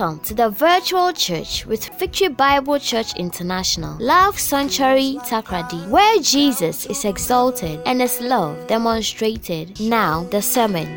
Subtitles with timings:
[0.00, 6.86] Welcome to the virtual church with Victory Bible Church International, Love Sanctuary Takoradi, where Jesus
[6.86, 9.78] is exalted and his love demonstrated.
[9.78, 10.88] Now, the sermon.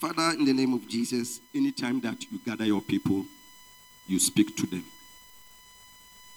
[0.00, 3.26] Father, in the name of Jesus, anytime that you gather your people,
[4.06, 4.84] you speak to them.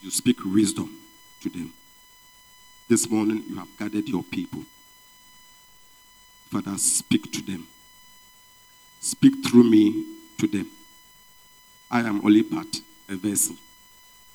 [0.02, 0.90] You speak wisdom
[1.44, 1.72] to them.
[2.90, 4.64] This morning, you have gathered your people.
[6.52, 7.66] Father, speak to them.
[9.00, 10.06] Speak through me
[10.38, 10.70] to them.
[11.90, 12.68] I am only but
[13.10, 13.56] a vessel.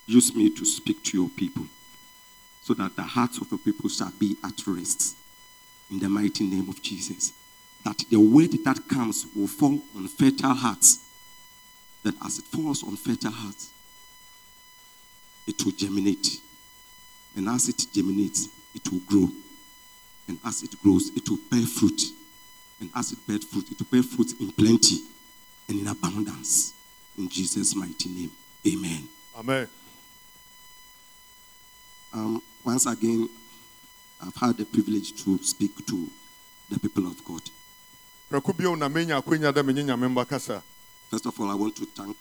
[0.06, 1.64] Use me to speak to your people
[2.62, 5.16] so that the hearts of your people shall be at rest.
[5.90, 7.32] In the mighty name of Jesus.
[7.84, 11.00] That the word that comes will fall on fertile hearts.
[12.02, 13.70] That as it falls on fertile hearts,
[15.46, 16.40] it will germinate.
[17.36, 19.28] And as it germinates, it will grow.
[20.26, 22.00] And as it grows, it will bear fruit.
[22.80, 24.98] And as it bears fruit, it will bear fruit in plenty
[25.68, 26.74] and in abundance.
[27.16, 28.30] In Jesus' mighty name.
[28.66, 29.08] Amen.
[29.38, 29.68] Amen.
[32.12, 33.28] Um, once again,
[34.20, 36.08] I've had the privilege to speak to
[36.70, 37.42] the people of God.
[38.30, 40.62] prɛko na menya akwanya dɛ menye kasa
[41.10, 42.16] First of all, I want to thank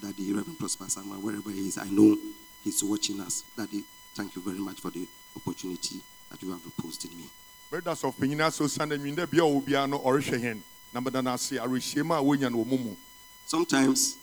[0.00, 1.78] Daddy Reverend Prosper Sama, wherever he is.
[1.78, 2.16] I know
[2.64, 3.44] he's watching us.
[3.56, 5.06] Daddy, thank you very much for the
[5.36, 6.00] opportunity
[6.30, 7.24] that you have reposed in me.
[7.72, 10.60] Bredas of so sane nwin dɛ bia ɔwɔ biara no ɔrehwɛ hɛn
[10.92, 12.96] na meda no ase awerɛhyiam a wonya no wɔ mu mu
[13.46, 14.16] Sometimes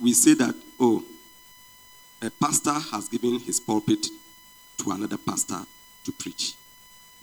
[0.00, 1.04] we say that, oh,
[2.22, 4.06] a pastor has given his pulpit
[4.78, 5.60] to another pastor
[6.04, 6.54] to preach.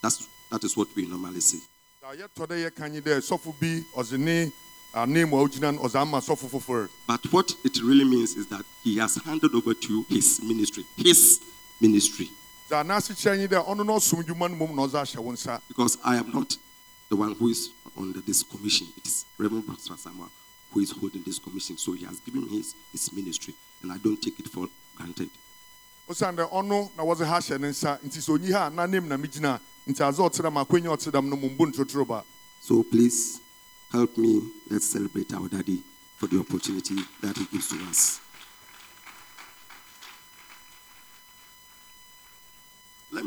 [0.01, 1.59] That's, that is what we normally say.
[2.01, 4.51] da yɛtɔ dɛ yɛka nye dɛ sɔfo bi ɔdze ne
[4.93, 8.45] ane mu a ogyina no ɔdze ama sɔfo foforɔ But what it really means is
[8.47, 11.41] that he has handed over to you his ministry, his
[11.81, 12.29] ministry.
[12.71, 15.31] Dza n'ase kyerɛ nye dɛ ɔno na ɔsom dwuma no mom na ɔdze ahyɛ wo
[15.33, 16.55] nsa Because I am not
[17.09, 18.87] the one who is under this commission.
[18.95, 20.29] It is Reverend Pastor Samuel
[20.71, 21.77] who is holding this commission.
[21.77, 23.53] So he has given me his, his ministry,
[23.83, 25.29] and I don't take it for granted.
[26.07, 29.59] osiane ɔno na wɔdze ha hyɛ ne nsa nti sɛ onyi ha na na megyina
[29.87, 32.23] nti adze a ɔtena akwanya a ɔtedam no mumbu ntotoro
[32.61, 33.41] So please
[33.91, 34.41] help me.
[34.69, 35.83] Let's celebrate our daddy
[36.17, 38.21] for the opportunity that he gives to us.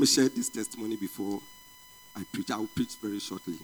[0.05, 1.41] Me share this testimony before
[2.15, 2.51] I preach.
[2.51, 3.57] I will preach very shortly.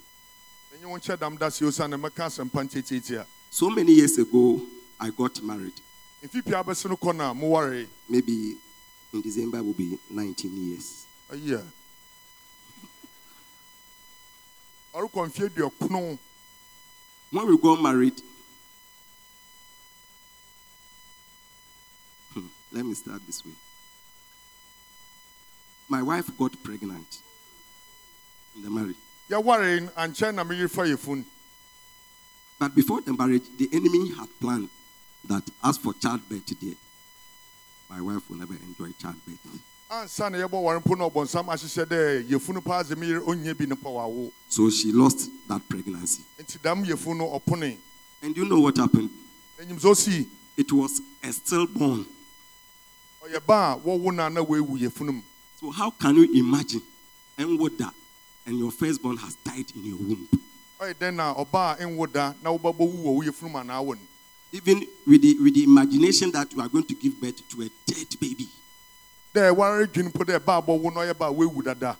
[3.50, 4.62] So many years ago,
[4.98, 5.74] I got married.
[6.22, 8.56] mfi pii abɛse no kɔ na mowaree Maybe
[9.12, 11.04] in December will be 19 years.
[11.30, 11.62] mfeɛ
[15.50, 16.18] aduɔkono
[17.32, 18.22] When we got married,
[22.32, 23.52] Hmm, let me start this way.
[25.90, 27.18] My wife got pregnant
[28.56, 28.96] in the marriage.
[29.28, 31.24] yɛwaree no ankyɛn na meyere fa yɛfun
[32.60, 34.68] But before the marriage, the enemy had planned
[35.28, 36.74] that as for childbirth, dear,
[37.88, 39.38] my wife will never enjoy childbirth.
[39.90, 43.64] ansa na yɛbɔ ware mpo na ɔbɔnsam ahyehyɛ dɛ yɛfunu paa dze meyere ɔnyɛ bi
[43.66, 46.22] no pa wawo So she lost that pregnancy.
[46.40, 47.76] nti dam yɛfunu no ɔpone
[48.22, 49.10] And you know what happened?
[49.60, 50.26] enyim sɛ osii
[50.56, 52.04] It was a stillborn.
[55.62, 56.82] Ɔyɛ ba a wɔwo no a na wɔawu yɛfunu mu So how can you imagine?
[57.38, 57.94] And what that?
[58.46, 60.28] And your firstborn has died in your womb.
[60.80, 63.84] ɔyɛ dɛn na ɔba a ɛnwo da na wobɛbɔ wu wɔ wo yɛfunu mu anaa
[63.84, 64.00] wo no
[64.52, 67.68] Even with the with the imagination that you are going to give birth to a
[67.86, 68.48] dead baby.
[69.34, 71.96] dɛ ware dwene mpo dɛ ba a bɔwo no ɔyɛ ba a wɔawu dada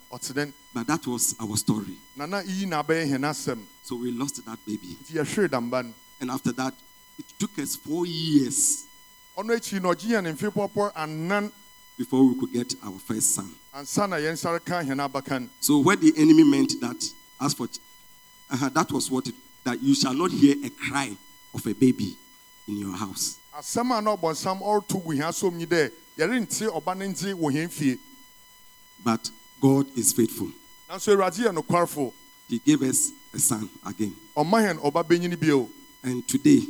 [0.73, 1.99] But that was our story.
[2.17, 4.97] na na iyi na abɛyɛ hɛn asɛm So we lost that baby.
[5.05, 6.75] nti yɛhwere damba no And after that,
[7.19, 8.85] it took us four years
[12.01, 13.35] ɔno akyi no ɔgye yɛn ne mfe pɔpɔ anan before we could get our first
[13.35, 13.55] son.
[13.75, 17.05] ansa na yɛn nsare ka hɛn abakan So what the enemy meant that
[17.41, 17.69] as for
[18.51, 19.35] uh that was what it,
[19.65, 21.17] that you shall not hear a cry
[21.55, 22.17] of a baby
[22.69, 23.39] in your house.
[23.57, 27.53] asɛm a na ɔbɔnsam ɔreto gu hia som nyi dɛ yɛrente ɔba no nte wɔ
[27.53, 27.99] hɛn fie
[29.03, 30.51] But God is faithful.
[30.89, 32.13] nanso awurade yɛ nokwarfo
[32.49, 34.15] He gave us a son again.
[34.37, 35.69] ɔma hɛn ɔba bɛnyini bio
[36.03, 36.67] And today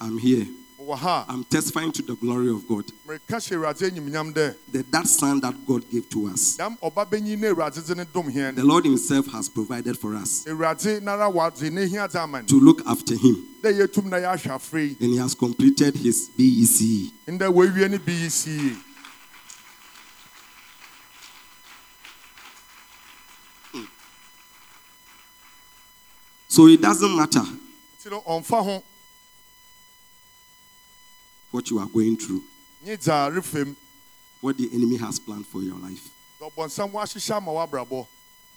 [0.00, 0.46] I'm here.
[0.88, 2.84] Mowɔ ha a I'm testifying to the glory of God.
[3.06, 6.56] mereka hyɛ awurade anyimnyam dɛ That that son that God gave to us.
[6.56, 10.14] dam ɔba bɛnyin na awurade dze ne dom hɛn The Lord Himself has provided for
[10.14, 13.46] us awurade nara wadze ne hia dze ama no to look after Him.
[13.62, 17.12] dɛ yɛtum na yɛahwɛ afrɛ yi And He has completed His BEC.
[17.28, 18.76] ndɛ wɔawie ne bi yi sie
[23.72, 23.84] hmm.
[26.48, 27.40] So it doesn't matter
[28.00, 28.84] nti no ɔmfa ho
[31.50, 32.42] what you are going through,
[32.84, 33.74] nye dza refem
[34.40, 36.08] what the enemy has planned for your life.
[36.40, 38.06] Dɛ ɔbɔnsam wahyehyɛ ama w'abrabɔ.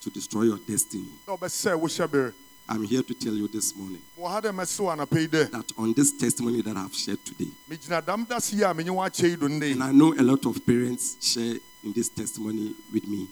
[0.01, 1.09] To destroy your destiny.
[1.27, 2.33] dɛ ɔbɛsɛe wo hyɛber.
[2.69, 5.51] I'm here to tell you this morning wɔ ha dɛ mɛse wɔ anapa yi dɛ.
[5.51, 8.89] that on this testimony that I've shared today, megyina dam da se yi a menye
[8.89, 12.09] wɔ akyɛ yi do nde and I know a lot of parents share in this
[12.09, 13.27] testimony with me,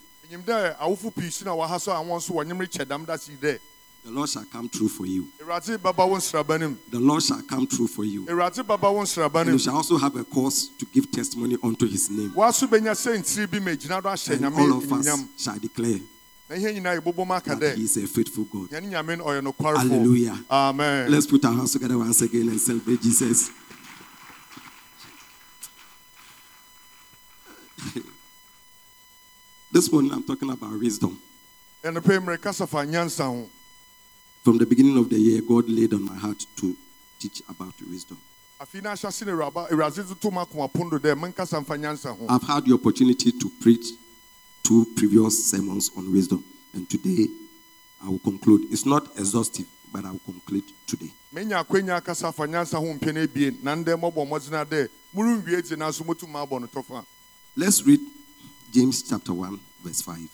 [4.04, 4.80] menyim dɛ awofo pii so na wɔha so a wɔn nso wɔnyem rekyɛ dam da
[4.80, 5.28] se yi dɛ the Lord shall come true for you.
[5.40, 8.24] awurade bɛba wo nsraba nim The Lord shall come true for you.
[8.26, 11.86] awurade bɛba wo nsraba And you shall also have a cause to give testimony unto
[11.86, 12.30] his name.
[12.30, 16.00] wɔaso bɛnya sɛntiri bi ma gyina do ahyɛ And all of us shall declare
[16.48, 18.70] na ihe nyinaa yɛbobɔ mu aka that he is a faithful God.
[18.70, 20.44] yɛne nyame no ɔyɛ nokwarefo Hallelujah.
[20.50, 23.50] amen Let's put our hands together once again and celebrate Jesus.
[29.72, 31.20] this morning I'm talking about wisdom.
[34.42, 36.76] From the beginning of the year, God laid on my heart to
[37.18, 38.18] teach about wisdom.
[38.60, 42.14] afei na ahyɛ se ne awuraba awurade toto mu akoma pondo dɛ menkasa mfa nyansa
[42.16, 43.86] ho I've had the opportunity to preach
[44.62, 46.44] two previous sermons on wisdom,
[46.74, 47.26] and today
[48.04, 48.66] I will conclude.
[48.70, 51.10] It's not exhaustive, but I will conclude today.
[51.32, 55.76] menya akwanya akasa fa ho mpɛ no abien na ndɛ mmɔbɔ mmɔdena dɛ morenwie gye
[55.76, 57.04] nanso motum abɔ no tɔfa
[57.56, 58.00] Let's read
[58.70, 60.28] James chapter 1, verse 5.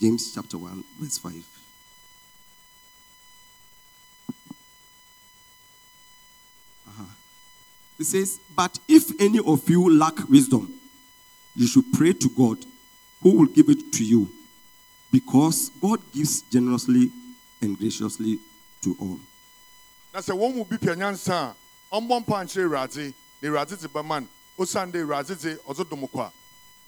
[0.00, 1.57] James chapter 1, verse 5.
[7.98, 10.72] It says, But if any of you lack wisdom,
[11.56, 12.58] you should pray to God,
[13.22, 14.30] who will give it to you,
[15.10, 17.10] because God gives generously
[17.60, 18.38] and graciously
[18.82, 19.18] to all.
[20.14, 21.54] na sɛ wɔn mu bi pɛ nyansa
[21.90, 24.28] a ɔmmɔ mpa nkyerɛ awurade na awurade te bɛma no
[24.58, 26.32] osiane dɛ awurade te ɔdze dom kɔ a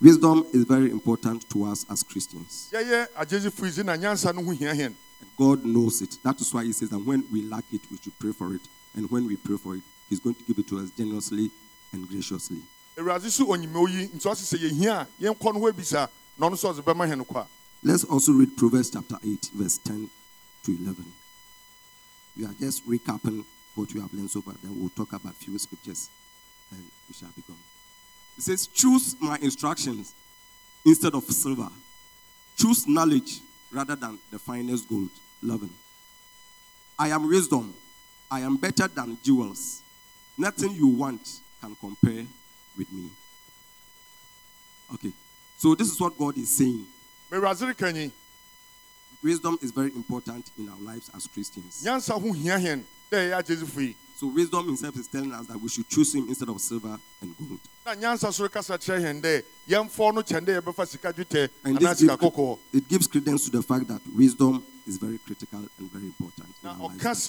[0.00, 2.68] Wisdom is very important to us as Christians.
[2.72, 6.16] yɛyɛ agyegyefo yi dze na nyansa no ho hia hɛn And God knows it.
[6.22, 8.62] That is why He says that when we lack it, we should pray for it.
[8.94, 11.50] And when we pray for it, He's going to give it to us generously
[11.92, 12.60] and graciously.
[12.98, 16.52] awurade so onyime oyi nti ɔse sɛ yɛhia a yɛnkɔ no hɔ abisa na ɔno
[16.52, 17.46] nso ɔdze bɛma hɛn kɔ a
[17.82, 20.10] Let's also read Proverbs chapter 8, verse 10
[20.64, 21.02] to 11.
[22.36, 23.42] We are just recapping
[23.74, 24.52] what we have learned so far.
[24.62, 26.10] Then we'll talk about few scriptures
[26.72, 27.56] and we shall be gone.
[28.36, 30.14] It says, Choose my instructions
[30.84, 31.70] instead of silver.
[32.58, 33.40] Choose knowledge
[33.72, 35.08] rather than the finest gold.
[35.42, 35.70] 11.
[36.98, 37.72] I am wisdom.
[38.30, 39.80] I am better than jewels.
[40.40, 42.24] Nothing you want can compare
[42.78, 43.10] with me.
[44.94, 45.12] Okay.
[45.58, 46.86] So this is what God is saying.
[47.30, 48.10] ma awurade reka
[49.22, 51.82] Wisdom is very important in our lives as Christians.
[51.84, 55.60] nyansa ho hia hɛn dɛ ɛyɛ agyegyefo yi So wisdom himself is telling us that
[55.60, 57.60] we should choose him instead of silver and gold.
[57.84, 61.76] na nyansa so rekasa kyerɛ hɛn dɛ yɛmfɔ no kyɛn dɛ yɛbɛfa sika dwetɛ And
[61.76, 66.04] this gives, it gives credence to the fact that wisdom is very critical and very
[66.06, 66.48] important.
[66.62, 67.28] In our lives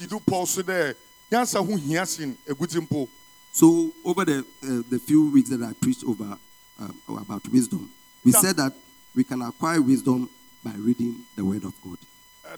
[1.31, 1.59] ɔka as sidu Christians.
[1.59, 3.07] pɔw so dɛ nyansa ho hia sen agudzi mpo
[3.53, 6.37] So over the uh, the few weeks that I preached over
[6.79, 7.89] uh, about wisdom,
[8.23, 8.73] we said that
[9.13, 10.29] we can acquire wisdom
[10.63, 11.97] by reading the Word of God.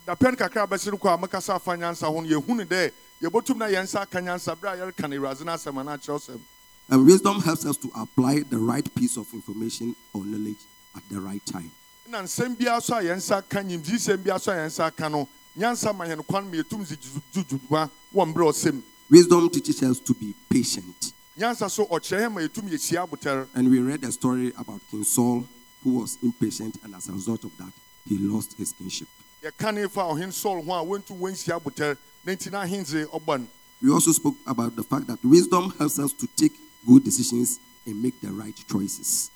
[0.06, 2.92] dapɛn kakra a bɛsi no kɔ a mekasa afa nyansa ho no yɛhunu dɛ
[3.22, 6.40] yɛbɛtum na yɛn nsa aka nyansa berɛ a yɛreka no awurade no asɛm anaa kyerɛwsɛm
[6.90, 10.58] And wisdom helps us to apply the right piece of information or knowledge
[10.96, 11.72] at the right time.
[15.56, 16.24] Na nsɛm biara so a yɛn nsa aka nyimgyisɛm biara so a yɛn nsa aka
[16.24, 16.98] no nyansa ma yɛn kwan ma yɛtum dze
[17.34, 21.14] dwudwuma wɔ mberɛ a ɔsɛm Wisdom teaches us to be patient.
[21.38, 25.04] nyansa so ɔkyerɛ yɛn ma yɛtum yɛhyia abotɛr And we read a story about King
[25.04, 25.46] Saul
[25.84, 27.72] who was impatient, and as a result of that,
[28.08, 29.08] he lost his kingship.
[29.44, 33.40] yɛka ne fa ɔhen sɔl ho a wɔntum wɔnhyia abotɛr na nti na ahengye ɔbɔ
[33.42, 33.48] no
[33.82, 36.54] We also spoke about the fact that wisdom helps us to take
[36.88, 39.30] good decisions and make the right choices.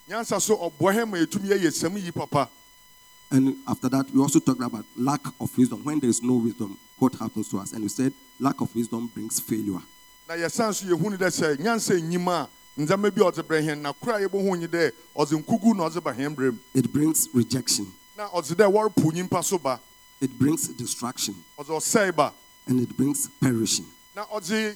[3.29, 5.83] And after that, we also talked about lack of wisdom.
[5.83, 7.73] When there is no wisdom, what happens to us?
[7.73, 9.81] And we said lack of wisdom brings failure.
[10.27, 13.81] na yɛsan so yɛhunu dɛ sɛ nyansa nyim a ndzɛmba bi a ɔdze brɛ hɛn
[13.81, 17.29] na kora a yɛbɛhu nye dɛ ɔdze nkugu na ɔdze ba hɛn berɛm It brings
[17.33, 19.79] rejection, na ɔdze dɛ wɔrepo nyimpa so ba
[20.19, 22.33] it brings destruction, ɔdze ɔsɛe ba
[22.67, 23.85] and it brings perishing.
[24.15, 24.75] na ɔdze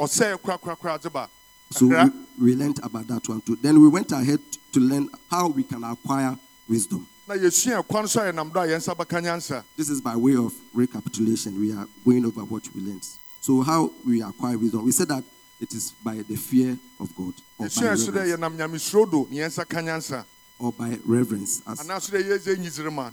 [0.00, 1.28] ɔsɛe korakorakora dze ba
[1.70, 2.12] So we, Kakra.
[2.40, 3.56] we learned about that one too.
[3.62, 4.40] Then we went ahead
[4.72, 6.36] to learn how we can acquire
[6.68, 7.06] wisdom.
[7.26, 10.14] Na yɛsua kwan so a yɛnam do a yɛn nsa bɛka nyansa This is by
[10.16, 11.58] way of recapitulation.
[11.60, 13.06] We are going over what we learned.
[13.40, 14.84] So, how we acquire wisdom?
[14.84, 15.24] We said that
[15.60, 19.10] it is by the fear of God, or by yɛsua so dɛ reverence, yɛnam nyamesuro
[19.10, 20.24] do ne yɛn nsa ka nyansa
[20.58, 21.62] or by reverence.
[21.66, 23.10] As, anaa so dɛ yɛdze nyiziri ma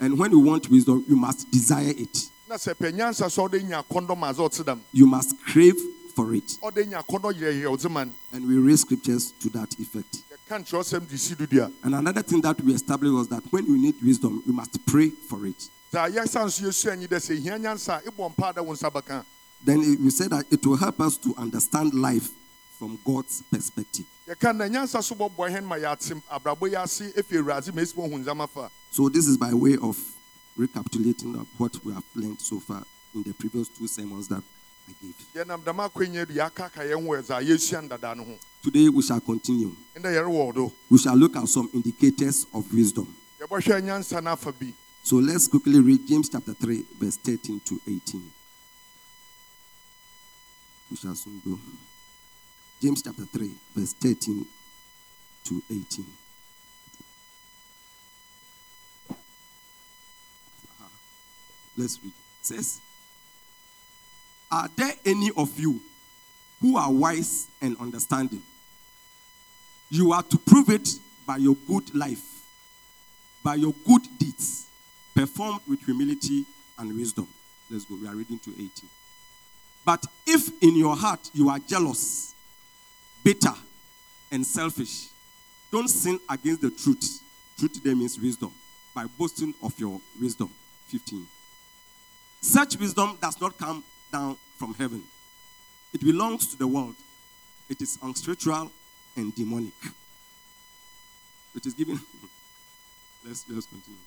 [0.00, 2.30] and when you want wisdom, you must desire it.
[2.48, 5.40] na sɛ pɛ nyansa so a ɔde nya akɔndɔ ma adze ɔtse dam You must
[5.40, 5.80] crave
[6.14, 6.58] for it.
[6.62, 10.22] ɔde nya akɔndɔ yɛyɛ ɔdze ma no And we read scriptures to that effect.
[10.48, 13.66] Yɛka nkyerɛwsɛm de si do dua And another thing that we established was that when
[13.66, 15.68] you need wisdom, you must pray for it.
[15.92, 18.90] dza yɛsan so yɛsua nyi dɛ sɛ hia nyansa a ibɔ mpa da wo nsa
[18.90, 19.24] bɛka
[19.64, 22.30] Then we said that it will help us to understand life
[22.78, 24.06] from God's perspective.
[24.28, 27.94] yɛka na nyansa so bɔboa hɛn ma yɛate abrabɔ yi ase efi awurade ma esi
[27.94, 29.96] wɔn hu ndzɛmba fa So this is by way of
[30.56, 32.82] recapitulating of what we have learned so far
[33.14, 34.42] in the previous two sermons that
[34.88, 35.14] I gave.
[35.34, 39.02] yɛnam dɛm akwanya do yɛakaka yɛn ho ɛdze a yɛsua ndada no ho Today we
[39.02, 39.74] shall continue.
[39.94, 43.14] do We shall look at some indicators of wisdom.
[43.40, 47.80] yɛbɛhwɛ nyansa no afa bi So let's quickly read James chapter 3, verse 13 to
[47.86, 48.32] 18.
[50.90, 51.58] We shall soon go.
[52.82, 54.46] James chapter 3, verse 13
[55.44, 56.06] to 18.
[59.10, 60.84] Uh-huh.
[61.76, 62.12] Let's read.
[62.40, 62.80] It says,
[64.50, 65.80] Are there any of you
[66.60, 68.42] who are wise and understanding?
[69.90, 70.88] You are to prove it
[71.26, 72.38] by your good life
[73.48, 74.66] by your good deeds
[75.14, 76.44] performed with humility
[76.78, 77.26] and wisdom.
[77.70, 77.96] Let's go.
[77.96, 78.70] We are reading to 18.
[79.84, 82.34] But if in your heart you are jealous,
[83.24, 83.54] bitter,
[84.30, 85.08] and selfish,
[85.72, 87.22] don't sin against the truth.
[87.58, 88.52] Truth today means wisdom
[88.94, 90.50] by boasting of your wisdom.
[90.88, 91.26] 15.
[92.40, 95.02] Such wisdom does not come down from heaven,
[95.92, 96.94] it belongs to the world.
[97.68, 98.70] It is unspiritual
[99.16, 99.72] and demonic.
[101.54, 102.00] It is given.
[103.26, 103.98] Let's, let's continue.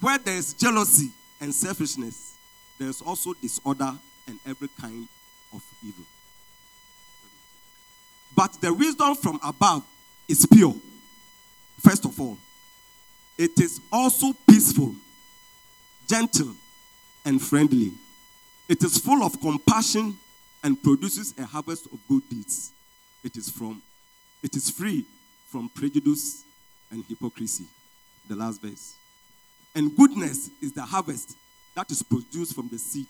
[0.00, 1.10] Where there is jealousy
[1.40, 2.34] and selfishness,
[2.76, 3.94] there is also disorder
[4.26, 5.06] and every kind
[5.54, 6.04] of evil.
[8.34, 9.84] But the wisdom from above
[10.28, 10.74] is pure.
[11.80, 12.36] First of all,
[13.38, 14.94] it is also peaceful,
[16.08, 16.54] gentle,
[17.24, 17.92] and friendly.
[18.68, 20.16] It is full of compassion
[20.62, 22.72] and produces a harvest of good deeds.
[23.24, 23.82] It is from
[24.42, 25.04] it is free
[25.48, 26.42] from prejudice
[26.90, 27.64] and hypocrisy
[28.28, 28.94] the last verse.
[29.74, 31.36] And goodness is the harvest
[31.74, 33.06] that is produced from the seed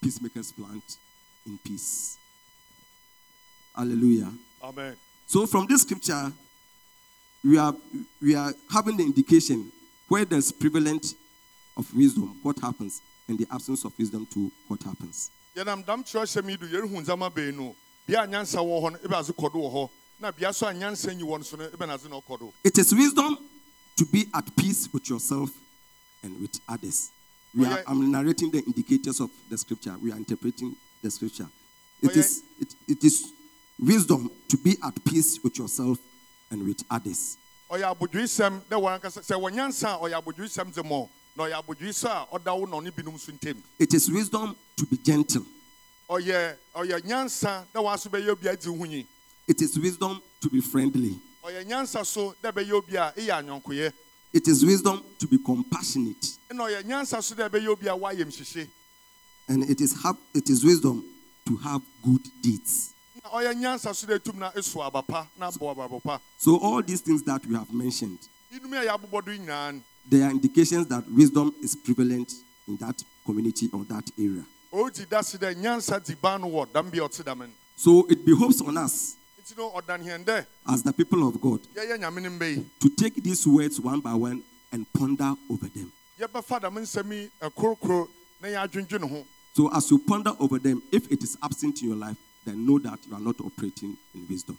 [0.00, 0.96] peacemakers plant
[1.46, 2.16] in peace.
[3.74, 4.32] Hallelujah.
[4.62, 6.32] amen So from this scripture,
[7.44, 7.74] we are
[8.20, 9.70] we are having the indication
[10.08, 11.14] where there's prevalent
[11.76, 15.30] of wisdom, what happens, and the absence of wisdom to what happens.
[15.54, 17.74] yɛnam kyerɛhyɛm yi do yɛrehu ndzɛmba beenu
[18.06, 20.72] bea a nyansa wɔ hɔ no ebe adze kɔ wɔ hɔ na bea so a
[20.72, 23.38] nyi wɔ no so no ebe na na ɔkɔ It is wisdom
[23.96, 25.50] to be at peace with yourself
[26.22, 27.10] and with others.
[27.54, 27.82] We are.
[27.86, 29.96] I'm narrating the indicators of the scripture.
[30.02, 31.46] We are interpreting the scripture.
[32.02, 33.32] It is it, it is
[33.78, 35.98] wisdom to be at peace with yourself
[36.50, 37.36] and with others.
[37.70, 41.08] ɔyɛ abodwoesɛm dɛ wɔn ankasa sɛ wɔ a ɔyɛ abodwoesɛm dze mɔ
[41.38, 44.86] na ɔyɛ abodwoesɛ a ɔda wo na ɔne binom so ntam It is wisdom to
[44.86, 45.46] be gentle.
[46.10, 49.06] ɔyɛ ɔyɛ nyansa dɛ wɔn aso bɛyɛ obi a edzi ho nyi
[49.46, 51.18] It is wisdom to be friendly.
[51.44, 53.92] ɔyɛ nyansa so dɛ bɛyɛ obi a
[54.32, 56.36] It is wisdom to be compassionate.
[56.50, 58.26] ɛna nyansa so dɛ bɛyɛ obi a
[59.50, 59.96] And it is,
[60.34, 61.04] it is wisdom
[61.46, 62.92] to have good deeds.
[63.22, 63.30] so
[64.06, 67.72] dɛ etum na esu aba na abɔ aba So, all these things that we have
[67.72, 68.18] mentioned,
[70.10, 72.32] inum a yɛabobɔ do nyinaa no they are indications that wisdom is prevalent
[72.66, 74.44] in that community or that area.
[74.72, 77.46] ɔregye da se dɛ nyansa di ban no wɔ dam bia ɔte dam no
[77.76, 81.60] So, it behoves on us nti no ɔdan hɛn dɛ as the people of God
[81.74, 85.66] yɛyɛ nyame no mbɛ yi to take these words one by one and ponder over
[85.68, 85.92] them.
[86.18, 88.08] yɛbɛfa dam nsɛm yi ɛkorokoro eh,
[88.42, 89.24] na yɛadwendwene ho
[89.54, 92.78] So, as you ponder over them, if it is absent in your life, then know
[92.78, 94.56] that you are not operating in wisdom.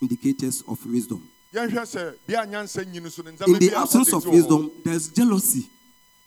[0.00, 1.28] indicators of wisdom.
[1.52, 4.32] yɛnhwɛ sɛ bea a nyansa nyi no so no In the absence of gye wɔ
[4.32, 4.34] hɔ.
[4.34, 5.68] wisdom, there's jealousy,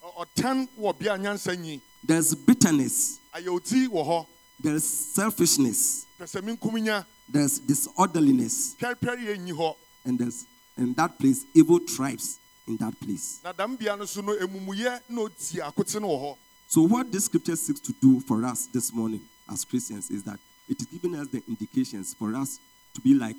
[0.04, 1.82] Ɔ- ɔtan wɔ bea a nyansa nyi.
[2.04, 4.28] There's bitterness, ayɛwoti wɔ hɔ
[4.60, 10.46] there's selfishness, pɛ sɛ menkum there's disorderliness, pɛrepɛre yɛ nyi hɔ and there's
[10.78, 13.40] in that place evil tribes in that place.
[13.44, 17.12] na dam bea no so no emumuyɛ na oti akote no wɔ hɔ So, what
[17.12, 19.22] this scripture seeks to do for us this morning
[19.52, 22.60] as Christians is that it is giving us the indications for us
[22.96, 23.36] to be like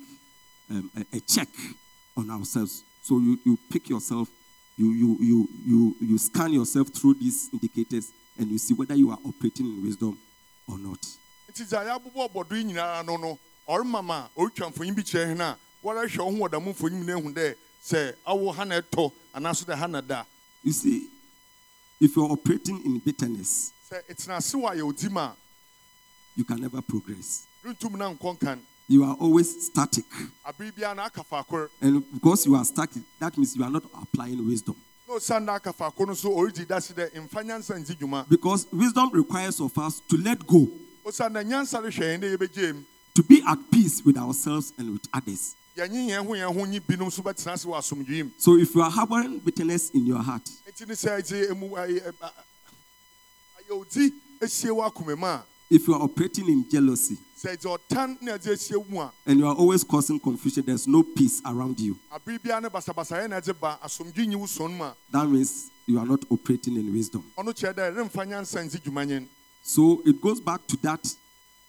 [0.71, 1.49] um, a, a check
[2.15, 2.83] on ourselves.
[3.03, 4.29] So, you, you pick yourself,
[4.77, 9.11] you, you, you, you, you scan yourself through these indicators, and you see whether you
[9.11, 10.17] are operating in wisdom
[10.67, 11.01] or not.
[11.53, 16.31] dza yɛabobɔ ɔbɔdo no no ɔrema ma ɔretwa mfonyin bi kyerɛ hene a wɔrehwɛ wo
[16.31, 19.75] ho wɔ dam mfonyin mu no ahu dɛ sɛ awo ha na ɛtɔ anaaso dɛ
[19.77, 20.23] ha na da
[20.63, 21.07] You see,
[21.99, 25.29] if you're operating in bitterness, ase wɔ ayɛwodi mu
[26.35, 27.45] you can never progress.
[27.63, 28.59] rentum na nkɔ nkan
[28.89, 30.05] You are always static.
[30.45, 31.09] abere biara na
[31.81, 34.75] And because you are static, that means you are not applying wisdom.
[38.29, 40.67] Because wisdom requires of us to let go,
[43.15, 45.55] to be at peace with ourselves and with others.
[48.37, 50.49] So if you are harboring bitterness in your heart,
[55.69, 59.11] if you are operating in jealousy, sɛ gye ɔtan ne ɛdze ahyia wo mu a
[59.25, 61.97] and you are always causing confusion, there's no peace around you.
[62.11, 65.69] abere biara ne basabasayɛ na ɛdze ba asomdwee nyi wo son mu a That means
[65.85, 67.23] you are not operating in wisdom.
[67.37, 69.27] ɔno kyerɛ dɛ remfa nyansa nsi dwuma nyen
[69.61, 71.05] So it goes back to that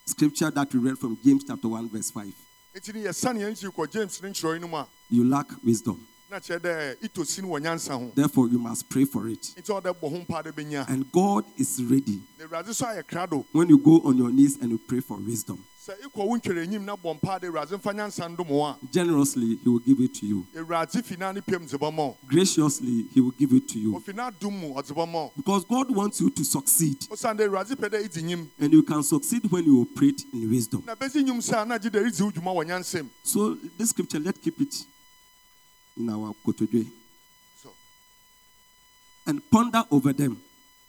[0.06, 2.32] scripture that we read from James chapter 1, verse 5.
[2.76, 6.06] nti ne yɛsane yɛn nkyi kɔ james ne nkyerɛw no mu a You lack wisdom.
[6.30, 9.40] Na kyerɛ dɛ itosi no wɔ nyansa ho Therefore, you must pray for it.
[9.56, 13.02] nti ɔdɛ bɔ ho mpa de bɛnya And God is ready na awurade so ayɛ
[13.04, 15.64] krado when you go on your knees and you pray for wisdom.
[15.86, 18.76] sɛ ikɔ wo ntwɛrɛ enyim na bɔ mpa de awurade mfa nyansa ndom wo a
[18.92, 20.46] Generously, He will give it to you.
[20.54, 23.94] awurade fi na ne pam dze bɛma wo Graciously, He will give it to you.
[23.98, 27.00] ofi na dom mu ɔdze bɛma wo Because God wants you to succeed.
[27.08, 30.50] osiane dɛ awurade pɛ dɛ idzi nyim And you can succeed when you operate in
[30.50, 30.82] wisdom.
[30.86, 33.88] na bɛsi nyim sɛ a na gye dɛ idzi wo dwuma wɔ nyansam So, this
[33.90, 34.84] scripture, let's keep it
[35.98, 36.86] in our kotodwe.
[37.62, 37.70] So.
[39.26, 40.40] And ponder over them.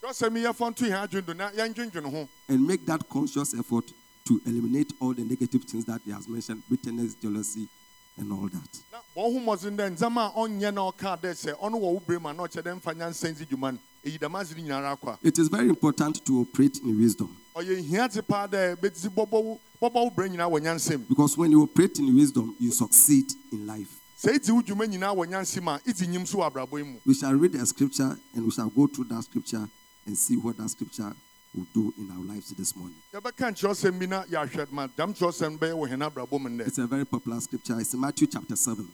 [0.02, 3.84] Kyerɛsɛm yi yɛfa nto yɛn adwene do na yɛndwendwene ho and make that conscious effort
[4.26, 7.68] to eliminate all the negative things that He has mentioned bitterness, jealousy,
[8.16, 8.78] and all that.
[8.92, 12.00] na bɔ ho mmɔdzen dɛ ndzɛma a ɔnyɛ na ɔkaa dɛ sɛ ɔno wɔ wo
[12.06, 14.62] berɛ mu a na ɔkyɛ dɛ mfa nyansa nsi dwuma no ɛyi dɛm ase no
[14.62, 17.36] nyinara akɔ a It is very important to operate in wisdom.
[17.54, 21.50] Ɔyɛ hiadze paa dɛ bɛdzi bɔbɔ wo bɔbɔ wo berɛ nyinaa wɔ nyansam because when
[21.50, 23.99] you operate in wisdom, you succeed in life.
[24.20, 26.98] Sɛ idzi wo dwuma nyinaa wɔ nyansam a idzi nyim so wɔ abrabɔ yi mu
[27.06, 29.68] We shall read a scripture and we shall go through that scripture
[30.06, 31.12] and see what that scripture
[31.54, 32.96] will do in our lives this morning.
[33.14, 36.78] yɛbɛka nkyerɛwsɛm bi na yɛahwɛ ma dam kyerɛwsɛm bɛyɛ wɔ hɛn abrabɔ mu nnɛ It's
[36.78, 37.80] a very popular scripture.
[37.80, 38.86] It's in Matthew chapter 7,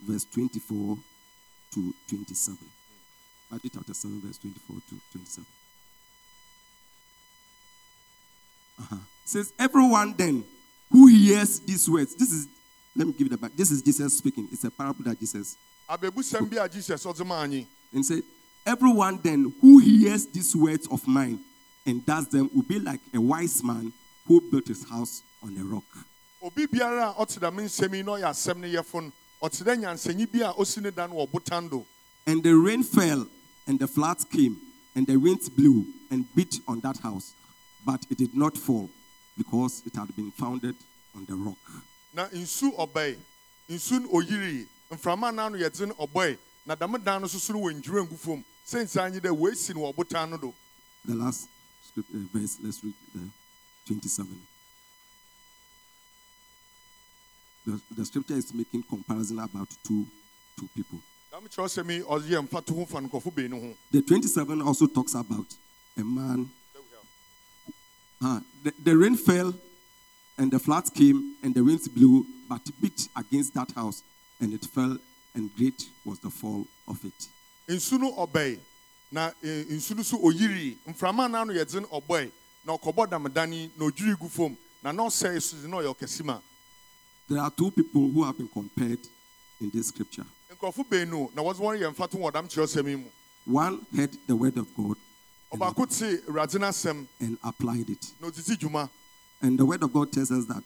[0.00, 0.98] verse 24
[1.72, 2.58] to 27.
[3.50, 5.46] Matthew chapter 7, verse 24 to 27.
[8.80, 8.96] Uh-huh.
[9.24, 10.44] Says, Everyone then
[10.90, 12.48] who hears these words, this is,
[12.96, 13.52] let me give it a back.
[13.54, 14.48] This is Jesus speaking.
[14.50, 15.56] It's a parable that Jesus.
[15.88, 18.22] abɛbusɛm bi a jesus ɔdze maa anyi And said,
[18.64, 21.38] Everyone then who hears these words of mine
[21.86, 23.92] and does them will be like a wise man
[24.26, 25.84] who built his house on a rock.
[26.42, 29.78] obi biara a ɔte dɛm nsɛm yi na ɔyɛ asɛm no yɛfo no ɔte dɛ
[29.78, 31.84] nyansanyi bi a osi ne dan wɔ botan do
[32.26, 33.28] And the rain fell,
[33.68, 34.56] and the floods came,
[34.96, 37.34] and the winds blew and beat on that house.
[37.84, 38.90] But it did not fall,
[39.38, 40.74] because it had been founded
[41.14, 41.56] on the rock.
[42.16, 43.16] Na nsu ɔbɛe
[43.68, 47.74] nsu no oyiri mframa n'ano yɛdze no ɔbɔe na dɛm dan no soso no wɔ
[47.76, 50.54] ndwira ngu fam sɛnsa nye dɛ woesi no wɔ botan no do
[51.04, 51.46] The last
[51.86, 53.20] script, uh, verse, let's read the
[53.86, 54.26] 27.
[57.66, 60.06] The, the scripture is making comparison about two,
[60.58, 60.98] two people.
[61.30, 65.14] dɛm kyerɛwsɛm yi ɔyɛ mfa to ho fa nkurɔfo beenu ho The 27 also talks
[65.14, 65.46] about
[65.98, 66.48] a man.
[68.22, 69.52] Ah, the, the rain fell,
[70.38, 74.02] and the floods came, and the winds blew, but beat against that house,
[74.40, 74.96] and it fell,
[75.34, 77.28] and great was the fall of it.
[77.68, 78.58] nsu no ɔbɛe
[79.10, 80.76] na eh, nsu no so oyiri.
[80.86, 82.30] Mframa n'ano yɛdze no ɔbɔe
[82.64, 86.38] na ɔkɔbɔ damdani na odwiri gu fam na so dze na ɔyɛ ɔkɛse ma
[87.28, 89.00] There are two people who have been compared
[89.60, 90.26] in this scripture.
[90.54, 93.08] nkurɔfo beenu na wɔdze wɔn yɛ mfa to wɔ dam kyerɛwsɛm yi mu.
[93.46, 94.96] One heard the word of God
[95.52, 98.12] ɔbaako te awurade no and applied it.
[98.20, 98.88] na ɔdzidzi dwuma
[99.42, 100.62] And the word of God tells us that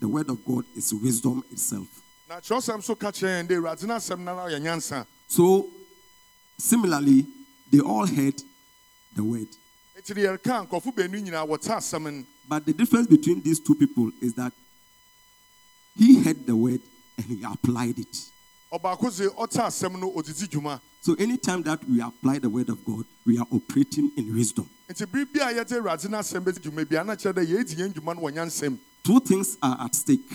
[0.00, 1.86] the word of God is wisdom itself.
[2.42, 5.68] so ka kyerɛ yɛn dɛ awurade no asɛm nara yɛ nyansa So,
[6.58, 7.26] similarly,
[7.70, 8.40] they all heard
[9.14, 9.48] the word.
[9.98, 13.74] nti de yɛreka nkurɔfo beenu nyinaa wɔte asɛm no But the difference between these two
[13.74, 14.52] people is that
[15.96, 16.80] he heard the word
[17.16, 18.30] and he applied it.
[18.72, 22.84] Ɔbaako dze ɔte asɛm no ɔdzidzi dwuma So, anytime that we apply the word of
[22.84, 24.68] God, we are operating in wisdom.
[24.88, 27.74] nti bere bi a yɛdze awurade no asɛm bɛdzi dwuma bi ana kyerɛ dɛ yɛdzi
[27.76, 30.30] yɛn dwuma no wɔ nyansam Two things are at stake.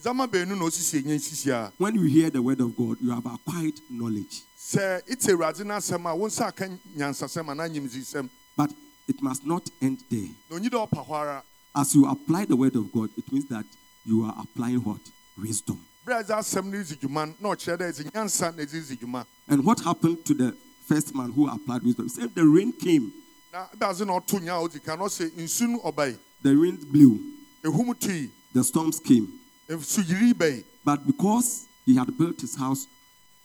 [0.00, 3.10] ndzɛmba beenu na osisi yɛn sisi a When you hear the word of God, you
[3.10, 4.42] have acquired knowledge.
[4.58, 8.70] sɛ ite awurade no asɛm a wo nsa aka nyansasɛm anaa nyimdzisɛm But
[9.08, 10.28] it must not end there.
[10.50, 11.42] na onyi dɛ ɔpa hɔ ara
[11.74, 13.64] As you apply the word of God, it means that
[14.04, 15.00] you are applying what?
[15.40, 15.80] Wisdom.
[16.04, 18.74] Bere a ɛdze asɛm no redzi dwuma no na ɔkyerɛ dɛ ɛdze nyansa na ɛdze
[18.74, 22.06] redzi dwuma And what happened to the first man who applied wisdom?
[22.06, 23.12] He said the rain came,
[23.52, 26.80] na ɛbɛadze na ɔto nya a ɔdzi kan na ɔsɛ nsu no ɔbae the wind
[26.90, 27.20] blew,
[27.62, 29.28] the storms came.
[29.68, 32.86] nsu yiri bɛe But because he had built his house,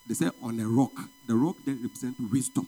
[0.06, 0.92] they said on a rock.
[1.26, 2.66] The rock then represents wisdom.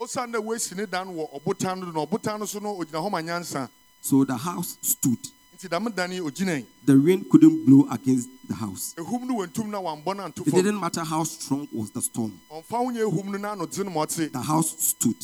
[0.00, 3.00] osiane dɛ woesi ne dan wɔ ɔbotan no do na ɔbotan no so no ogyina
[3.02, 3.68] hɔ ma nyansa
[4.02, 5.16] So the house stood.
[5.54, 8.94] Nti dɛm dan yi ogyinae The rain couldn't blow against the house.
[8.96, 12.32] ehum no wɔntum na wambɔ no anto It didn't matter how strong was the storm.
[12.50, 15.16] ɔmfa wo nyɛ ehum no n'ano dze no ma ɔte The house stood.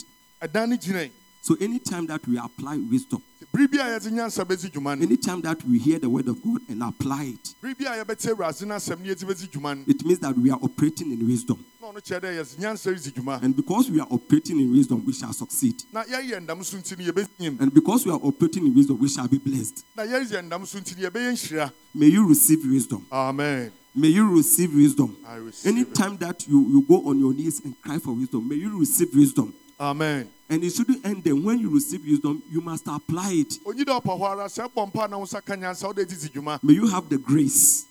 [1.43, 3.23] Ɛdan no gyinae So anytime that we apply wisdom,
[3.53, 6.43] bere bi a yɛdze nyansa bɛdzi dwuma no anytime that we hear the word of
[6.43, 9.77] God and apply it, bere bi a yɛbɛte awurade no asɛm no yɛdze bɛdzi dwuma
[9.77, 11.65] no it means that we are operating in wisdom.
[11.81, 15.03] na ɔno kyerɛ dɛ yɛdze nyansa redzi dwuma And because we are operating in wisdom,
[15.05, 15.83] we shall succeed.
[15.93, 19.09] na yɛyɛ ndam so nti no yɛbɛnyim And because we are operating in wisdom, we
[19.09, 19.83] shall be blessed.
[19.97, 23.07] na yɛyɛ ndam so nti no yɛbɛyɛ nhyira May you receive wisdom.
[23.11, 25.17] amen May you receive wisdom.
[25.41, 25.75] Receive it.
[25.77, 29.09] Anytime that you, you go on your knees and cry for wisdom, may you receive
[29.15, 29.53] wisdom.
[29.81, 31.37] amen And it shouldn't end there.
[31.37, 33.51] When you receive wisdom, you must apply it.
[33.65, 36.29] onyi dɛ ɔpa hɔ ara sɛ ɛbɔ mpa na wo nsa ka nyansa wode dzidzi
[36.33, 37.85] dwuma May you have the grace.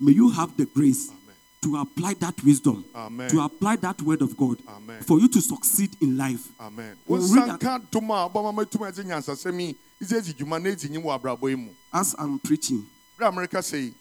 [0.00, 1.20] May you have the grace amen
[1.62, 3.30] to apply that wisdom, Amen.
[3.30, 5.00] to apply that word of God, Amen.
[5.02, 6.48] for you to succeed in life.
[6.60, 10.12] amen We'll wo read nsa that- nka dom a ɔbɛma matumi adze nyansasɛm yi idze
[10.20, 12.84] adzi dwuma na edzi nyim wɔ abrabɔ yi mu As I'm preaching,
[13.18, 13.94] berɛ a mereka sɛ yi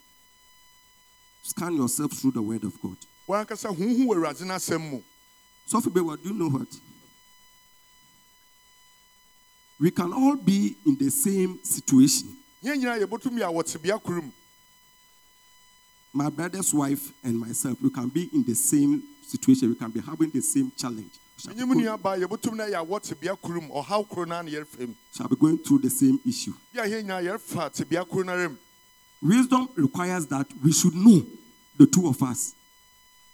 [1.44, 2.98] scan yourself through the word of God.
[3.30, 5.00] woankasa huhu wɔ awurade no asɛm mu
[5.68, 6.68] So, do you know what?
[9.80, 12.30] We can all be in the same situation.
[12.64, 14.32] yɛn nyinaa yɛbɛtumi a wɔte bea koro mu
[16.14, 19.70] My brother's wife and myself, we can be in the same situation.
[19.70, 21.10] We can be having the same challenge.
[21.38, 23.70] We Shall be, menye mu go- nuaba yɛbɛtumi na yɛ a wɔte bea koro mu
[23.74, 26.54] ɔhaw koro no a na yɛrefa mu shall be going through the same issue.
[26.74, 28.58] bi a yɛn nyinaa yɛrefa te bea koro no ara mu
[29.24, 31.26] Wisdom requires that we should know
[31.78, 32.54] the two of us.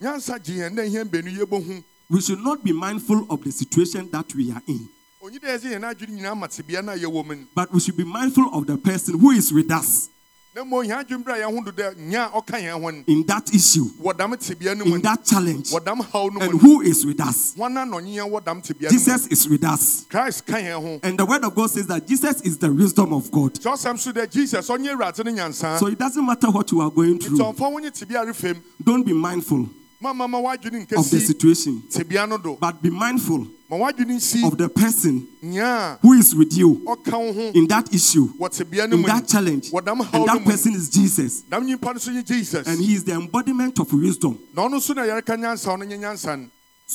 [0.02, 4.10] nyansa gye yɛn dɛ yɛn baanu yɛbɛhu We should not be mindful of the situation
[4.12, 4.88] that we are in,
[5.22, 7.44] onyi dɛ yɛdze yɛn adwene nyinaa ma te bea no a yɛwɔ mu no.
[7.54, 10.08] But we should be mindful of the person who is with us.
[10.56, 12.90] Na mmom yɛn adwene berɛ a yɛn ho do dɛ nya a ɔka yɛn ho
[12.90, 16.00] no in that issue, wɔ dam te bea no mu in that challenge, wɔ dam
[16.00, 17.54] haw no mu and who is with us.
[17.56, 20.06] hwan na nɔnye yɛn wɔ dam te bea no mu Jesus is with us.
[20.10, 21.00] christ ka yɛn ho.
[21.04, 23.62] And the word of God says that Jesus is the wisdom of God.
[23.62, 27.20] so dɛ jesus ɔnyɛ awurade no nyansaa So it doesn't matter what you are going
[27.20, 29.58] through, ɔmfa wo nye te bea refam don't be mindful.
[29.58, 34.44] mama ma w'adwene of the situation, te bea do but be mindful ma w'adwene nsi
[34.46, 35.28] of the person
[36.02, 39.04] who is with you ɔka wo ho in that issue, wɔ te bea no in
[39.04, 39.72] that challenge.
[39.74, 41.42] And that person is Jesus.
[41.42, 44.40] dam nyimpa no so nye jesus And he is the embodiment of wisdom.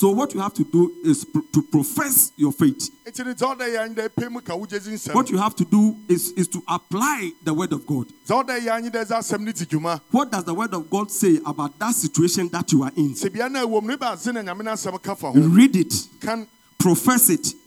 [0.01, 0.63] Na ɔno nso na yɛreka nyansa ɔno nye nyansa no So what you have to
[0.65, 2.89] do is pro- to profess your faith.
[3.05, 5.55] nti ne dza ɔda yɛ dɛ pɛ mu ka wo gyedzi nsɛm What you have
[5.55, 8.07] to do is, is to apply the word of God.
[8.27, 10.89] dza ɔda yɛ anyi dɛ dza asɛm no di dwuma What does the word of
[10.89, 13.13] God say about that situation that you are in?
[13.13, 15.39] te bea no a ɛwɔ mu no baadze na nyame no asɛm ka fa ho
[15.39, 16.45] Read it, Can
[16.77, 17.64] profess it, pɛ mu ka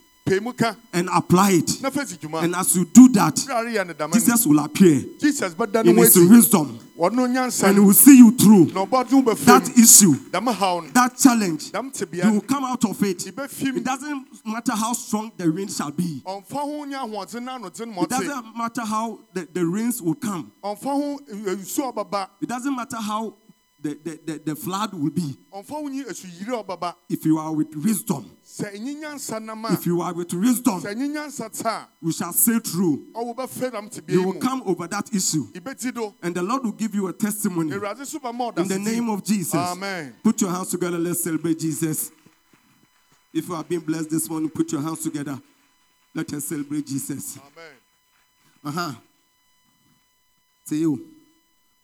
[0.93, 1.83] and apply it.
[1.83, 4.21] na fa di dwuma And as you do that, berɛ a reyɛ no dama no
[4.21, 5.03] Jesus will appear.
[5.21, 6.79] Jesus no in his wisdom.
[7.01, 10.89] And he will see you through na ɔbɔdwe wo bɛfam that issue, dam haw no
[10.89, 11.71] that challenge.
[12.13, 13.25] You will come out of it.
[13.27, 16.23] It doesn't matter how strong the wind shall be.
[16.27, 20.15] ɔmfa ho nyɛ ahoɔdzen na anodzen ma It doesn't matter how the, the rains will
[20.15, 20.51] come.
[20.65, 23.35] eh, ɔbɛba It doesn't matter how
[23.81, 25.37] the, the, the, the flood will be.
[25.53, 29.65] ɔmfa ho nyi asuyiri a ɔbɛba If you are with wisdom, sɛ ɛnyi nyansa nam
[29.65, 33.07] a if you are with wisdom, sɛ ɛnyi nyansa tsa you shall say through.
[33.15, 35.47] a ɔwo bɛfɛ dam te bea You will come over that issue.
[36.23, 37.71] And the Lord will give you a testimony.
[37.73, 39.55] awurade so bɛma ɔda In the name of Jesus.
[39.55, 40.15] Amen.
[40.23, 40.99] Put your hands together.
[40.99, 42.11] Let's celebrate Jesus.
[43.33, 45.41] If you have been blessed this morning, put your hands together.
[46.15, 47.37] Let us celebrate Jesus.
[47.39, 47.73] amen
[48.65, 48.93] Uh huh.
[50.65, 51.07] Say you.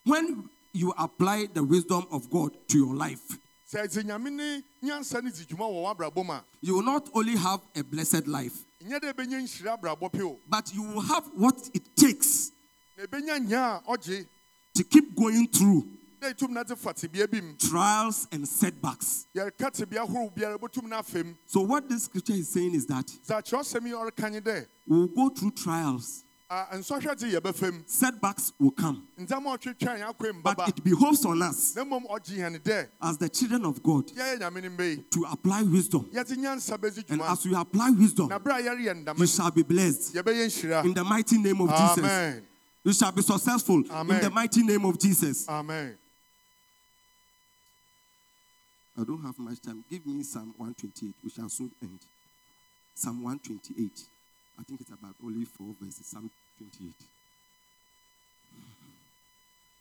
[0.05, 3.39] When you apply the wisdom of God to your life,
[3.73, 7.09] sɛ ɛdze nyame ne nyansa no dzi dwuma wɔ w'abrabɔ mu a you will not
[7.15, 11.01] only have a blessed life, ɛnyɛ dɛ ɛbɛnya nhyira abrabɔ pe o but you will
[11.01, 12.51] have what it takes
[12.99, 14.27] na ɛbɛnya nya a ɔgye
[14.75, 15.89] to keep going through
[16.21, 19.27] na ɛtum na dze fa tebea bi mu trials and setbacks.
[19.35, 23.07] yɛreka tebea ahorow biara ɛbɛtum no afam So, what this scripture is saying is that
[23.07, 28.71] sɛ akyerɛwsɛm yi ɔreka we will go through trials, a- nsɔhwɛ dze yɛbɛfam setbacks will
[28.71, 32.59] come, ndzɛma a ɔtwetwa yɛn akɔe but it behoves on us na mmom ɔgye yɛn
[32.63, 36.05] dɛ as the children of God yɛyɛ nyame no mbɛyi to apply wisdom.
[36.13, 39.51] yɛdze nyansa bɛdzi And as we apply wisdom, na berɛ a yɛreyɛ ndama you shall
[39.51, 41.99] be blessed in the mighty name of Jesus.
[41.99, 42.47] amen
[42.85, 45.49] You shall be successful in the mighty name of Jesus.
[45.49, 45.97] amen
[48.97, 49.83] I don't have much time.
[49.91, 51.15] Give me Psalm 128.
[51.25, 51.99] We shall soon end.
[52.95, 53.91] Psalm 128.
[54.59, 56.07] I think it's about only four verses.
[56.07, 56.93] Psalm 28.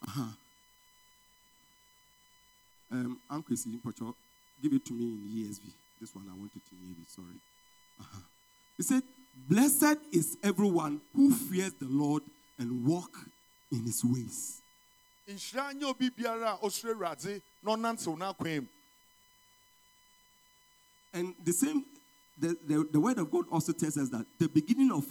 [0.06, 0.22] Uh-huh.
[2.92, 3.56] Um, Uncle.
[3.84, 4.14] Pocho,
[4.62, 5.62] give it to me in ESV.
[6.00, 7.10] This one I wanted to hear it.
[7.10, 7.26] Sorry.
[8.00, 8.20] Uh-huh.
[8.76, 9.02] He said,
[9.48, 12.22] Blessed is everyone who fears the Lord
[12.58, 13.10] and walk
[13.72, 14.60] in his ways.
[15.28, 18.68] nhyira nyɛ obi biara a ɔsoro awurade na ɔnantew n'akwan mu
[21.14, 21.84] And the same,
[22.38, 25.04] the, the, the word of God also tells us that the beginning of,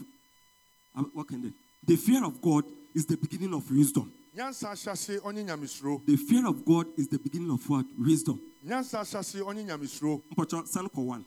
[0.95, 1.51] uh, what can they,
[1.85, 4.11] the fear of God is the beginning of wisdom.
[4.35, 7.85] nyansa ahyɛse ɔnye nyamesuro The fear of God is the beginning of what?
[7.97, 8.39] Wisdom.
[8.65, 11.25] nyansa ahyɛse ɔnye nyamesuro Mpacho, San ko one.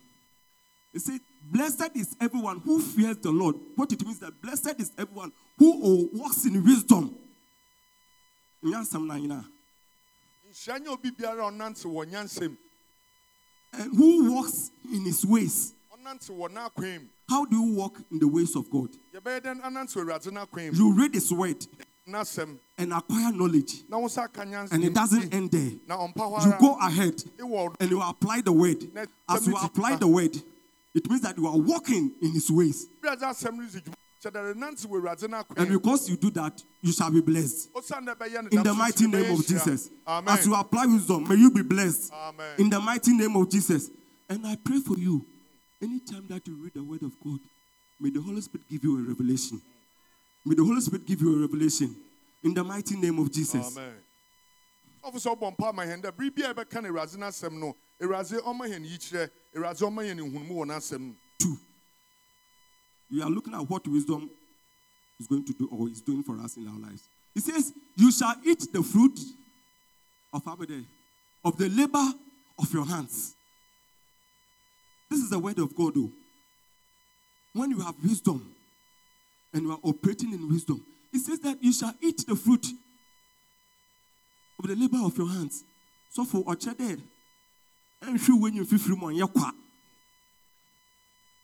[0.92, 3.56] It said, Blessed is everyone who fears the Lord.
[3.74, 7.14] What it means that blessed is everyone who walks in wisdom.
[8.64, 9.44] Nyansam na nyina.
[10.50, 12.56] nhyira nyɛ obi biara a ɔnante wɔ nyansɛm
[13.74, 15.74] And who walks in his ways.
[16.06, 18.90] Ɔnante wɔ n'akwan mu How do you walk in the ways of God?
[19.14, 21.66] yɛbɛyɛ dɛn anante wɔ awurade n'akwan mu You read his word
[22.78, 25.72] and acquire knowledge, na wo nsa aka nyansa and it doesn't end there.
[25.88, 27.22] na ɔmpa hɔ You go ahead
[27.80, 28.84] and you apply the word.
[29.28, 30.36] As you apply the word,
[30.94, 32.86] it means that you are walking in his ways.
[33.02, 36.30] wiadze asɛm no dzi dwuma kyɛ dɛ renante wɔ awurade n'akwan And because you do
[36.30, 37.72] that, you shall be blessed.
[37.74, 39.44] osiane dɛ ɛbɛyɛ no In the mighty name of.
[39.44, 39.90] Jesus.
[40.06, 40.38] Amen.
[40.38, 42.12] As you apply wisdom, may you be blessed.
[42.12, 42.54] Amen.
[42.58, 43.90] In the mighty name of Jesus.
[44.28, 45.24] And I pray for you.
[45.82, 47.38] Anytime that you read the word of God,
[48.00, 49.60] may the Holy Spirit give you a revelation.
[50.44, 51.94] May the Holy Spirit give you a revelation.
[52.44, 53.76] In the mighty name of Jesus.
[53.76, 53.94] Amen.
[55.06, 58.40] ɔfo sɛ ɔbɔ mpa ama yɛn dɛ bere bia ɛbɛka no awurade n'asɛm no awurade
[58.42, 61.58] ɔma yɛn yikyerɛ awurade ɔma yɛn nhunumu wɔ n'asɛm mu Two.
[63.10, 64.28] We are looking at what wisdom
[65.20, 67.08] is going to do or is doing for us in our lives.
[67.34, 69.18] He says, You shall eat the fruit
[70.32, 70.84] of Abede,
[71.44, 72.12] of the labor
[72.58, 73.35] of your hands.
[75.10, 76.10] This is the word of God, though.
[77.52, 78.54] When you have wisdom
[79.52, 82.66] and you are operating in wisdom, it says that you shall eat the fruit
[84.58, 85.64] of the labor of your hands.
[86.10, 87.00] So for Ochede,
[88.02, 88.96] and sure when you feel free,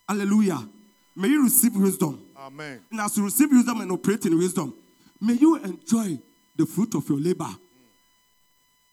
[0.09, 0.69] Hallelujah.
[1.17, 2.23] May you receive wisdom.
[2.37, 4.75] amen And as you receive wisdom and operate in wisdom,
[5.21, 6.19] may you enjoy
[6.57, 7.49] the fruit of your labor.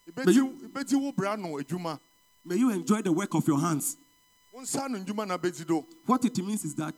[0.09, 1.99] Ibɛti ibɛti wo bra no adwuma
[2.45, 3.97] May you enjoy the work of your hands.
[4.53, 6.95] Wo nsa no ndwuma na bɛti do What it means is that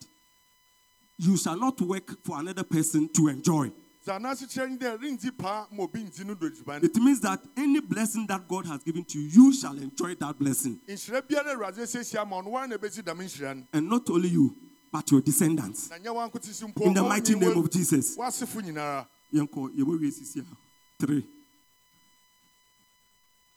[1.18, 3.72] you shall not work for another person to enjoy.
[4.06, 7.20] sɛ anaase kyerɛ ne dɛ rendi paa ma obi nti no do aduban It means
[7.22, 10.80] that any blessing that God has given to you, you shall enjoy that blessing.
[10.88, 14.10] nhyira biara awurade asiesie ama wo no woara na ɛbɛsi dam nhyira no And not
[14.10, 14.56] only you,
[14.92, 15.90] but your descendants.
[15.90, 18.18] na nyɛ wankote si mpo In the mighty name of Jesus.
[18.18, 20.56] w'asefo nyinara Yɛnkɔ, yɛbɔ wie sisi ha.
[21.00, 21.26] Three.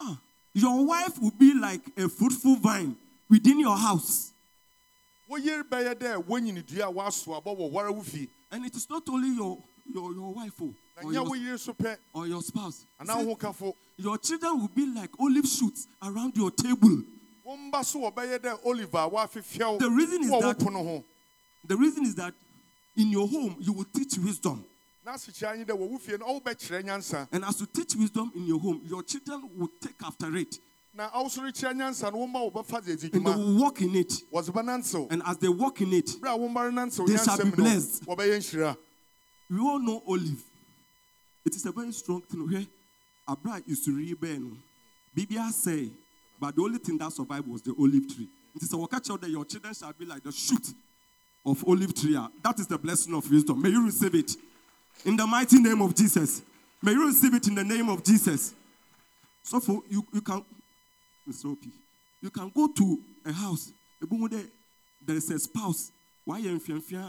[0.00, 0.18] Ah,
[0.52, 2.96] your wife will be like a fruitful vine
[3.34, 4.32] within your house.
[5.28, 8.76] wo yere bɛyɛ dɛ woanyini dua a woaso abɔ wɔ wara wo fie And it
[8.76, 9.58] is not only your,
[9.92, 11.26] your, your wife oh, or, your,
[12.14, 12.86] or your spouse.
[13.00, 17.02] anaa Say, wo ho kafo your children will be like olive shoots around your table.
[17.44, 20.58] wo mba so wɔbɛyɛ dɛ olive a woafefɛw The reason is that-
[21.66, 22.34] The reason is that
[22.96, 24.64] in your home, you will teach wisdom.
[25.04, 28.30] na asekyerɛ nye dɛ wɔ wo fie no ɔwobɛkyerɛ nyansa And as you teach wisdom
[28.36, 30.60] in your home, your children will take after it.
[30.94, 33.94] Na ɔwosoro kyerɛ nyansa no wo mma wɔbɛfa dze adzi And they will walk in
[33.96, 34.12] it.
[35.10, 38.06] And as they walk in it, berɛ a wo mma They shall be blessed.
[39.50, 40.42] we all know olive.
[41.44, 42.42] It is a very strong thing.
[42.42, 42.66] Okay?
[43.26, 44.56] Abra used to Ben.
[45.16, 45.90] Bibia say,
[46.40, 48.28] but the only thing that survived was the olive tree.
[48.54, 50.72] It is a catch out that your children shall be like the shoot
[51.44, 52.16] of olive tree.
[52.16, 53.60] Ah, that is the blessing of wisdom.
[53.60, 54.32] May you receive it
[55.04, 56.42] in the mighty name of Jesus.
[56.82, 58.54] May you receive it in the name of Jesus.
[59.42, 60.44] So for you, you can,
[61.44, 61.64] OP,
[62.20, 63.72] you can go to a house.
[64.28, 64.46] there-
[65.16, 65.92] is a spouse.
[66.24, 66.50] Why you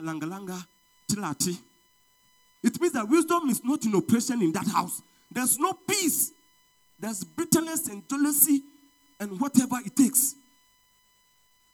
[0.01, 0.67] langa langa
[1.07, 1.57] tilati.
[2.63, 5.01] It means that wisdom is not in operation in that house.
[5.31, 6.31] There's no peace.
[6.99, 8.63] There's bitterness and jealousy
[9.19, 10.35] and whatever it takes.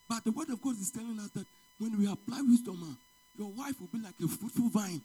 [0.09, 1.45] But the word of God is telling us that
[1.77, 2.97] when we apply wisdom, ah,
[3.37, 5.01] your wife will be like a fruitful vine.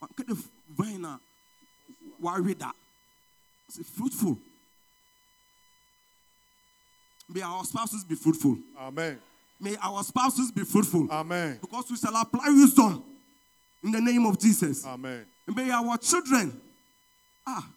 [0.00, 1.04] What kind of vine?
[1.04, 1.18] ah,
[2.18, 2.74] Why read that?
[3.68, 4.38] It's fruitful.
[7.28, 8.58] May our spouses be fruitful.
[8.80, 9.18] amen
[9.60, 11.08] May our spouses be fruitful.
[11.10, 13.04] amen Because we shall apply wisdom
[13.82, 14.84] in the name of Jesus.
[14.86, 16.60] amen And may our children,
[17.46, 17.68] ah,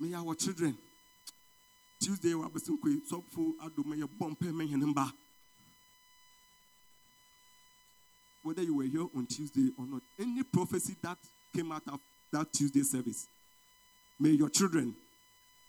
[0.00, 0.76] may our children,
[2.02, 5.06] Tuesday, we have some quick, so for I do may a bump me number.
[8.42, 11.18] Whether you were here on Tuesday or not, any prophecy that
[11.54, 11.98] came out of
[12.32, 13.26] that Tuesday service,
[14.20, 14.94] may your children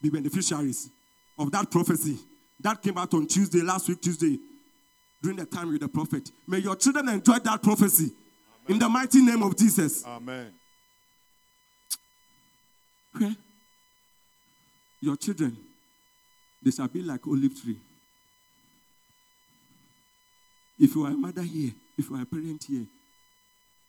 [0.01, 0.89] be beneficiaries
[1.39, 2.19] of that prophecy
[2.59, 4.39] that came out on Tuesday, last week, Tuesday,
[5.21, 6.29] during the time with the prophet.
[6.47, 8.11] May your children enjoy that prophecy
[8.67, 10.05] in the mighty name of Jesus.
[10.05, 10.53] amen
[13.15, 13.35] Okay?
[15.01, 15.57] Your children,
[16.63, 17.77] they shall be like olive tree.
[20.79, 22.85] If you are a mother here, if you are a parent here,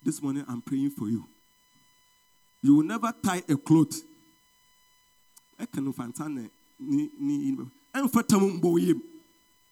[0.03, 1.25] this morning I'm praying for you.
[2.63, 4.01] You will never tie a cloth.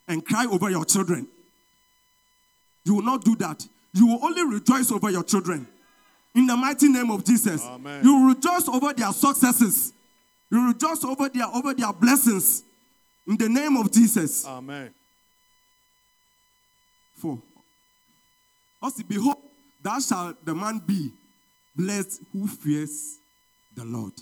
[0.09, 1.29] And cry over your children.
[2.85, 3.67] You will not do that.
[3.93, 5.67] You will only rejoice over your children.
[6.35, 7.63] In the mighty name of Jesus.
[7.65, 8.05] Amen.
[8.05, 9.93] You will rejoice over their successes.
[10.51, 12.63] You will rejoice over their over their blessings.
[13.27, 14.47] In the name of Jesus.
[14.47, 14.93] amen
[17.17, 17.39] 4.
[18.83, 19.37] Also, behold,
[19.83, 21.11] thou shall the man be
[21.75, 23.17] blessed who fears
[23.75, 24.13] the Lord.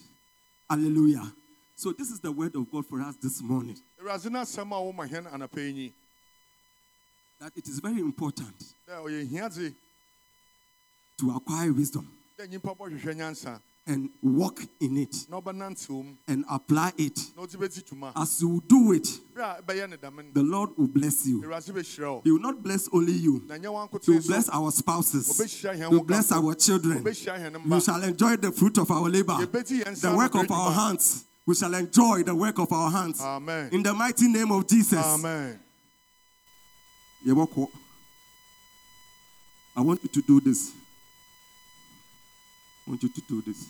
[0.71, 1.33] Hallelujah.
[1.77, 3.77] So, this is the word of God for us this morning.
[4.05, 5.93] Awurade no asɛm a woma hɛn anapa yi nyi.
[7.40, 9.75] That it is very important dɛ ɔyɛ hiadze
[11.19, 13.61] to acquire wisdom dɛ nyimpa bɔhwehwɛ nyansa.
[13.87, 16.14] and walk in it na ɔbɛnantew mu.
[16.29, 17.19] and apply it.
[17.37, 18.12] na ɔdze bɛdzi dwuma.
[18.17, 21.43] As you do it, berɛ a ɛbɛyɛ ne dɛm no the Lord will bless you.
[21.43, 22.21] awurade bɛhyira wo.
[22.25, 26.55] He will not bless only you, He will bless our spouses, He will bless our
[26.55, 27.03] children.
[27.05, 30.73] We shall enjoy the fruit of our labor, yɛbɛdi yɛn nsa the work of our
[30.73, 31.25] hands.
[31.46, 33.20] We shall enjoy the work of our hands.
[33.20, 35.04] amen In the mighty name of Jesus.
[35.04, 35.61] amen
[39.76, 40.72] I want you to do this.
[42.87, 43.68] I want you to do this.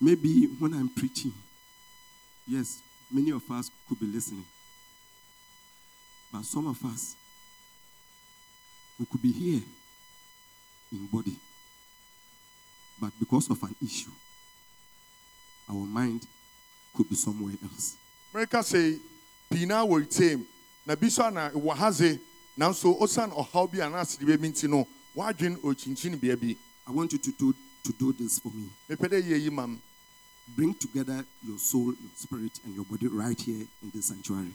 [0.00, 1.32] Maybe when I'm preaching,
[2.46, 4.44] yes, many of us could be listening.
[6.32, 7.14] But some of us,
[8.98, 9.62] we could be here
[10.92, 11.36] in body.
[13.00, 14.10] But because of an issue,
[15.68, 16.26] our mind
[16.94, 17.96] could be somewhere else.
[18.34, 18.98] mereka sɛ
[19.50, 20.44] pii naa wɔ retam
[20.86, 22.18] na bi so ana wɔ ha dze
[22.58, 27.10] nanso osiane ɔhaw bi anaasɛ de bɛbi nti no woadwen ɔkyinkyini bea bi I want
[27.12, 28.68] you to do, to do this for me.
[28.90, 29.80] mepɛ dɛ yie yi ma m
[30.54, 34.52] Bring together your soul, your spirit, and your body right here in this sanctuary.